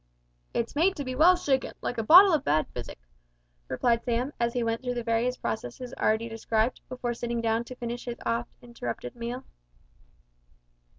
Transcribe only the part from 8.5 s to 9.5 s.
interrupted meal.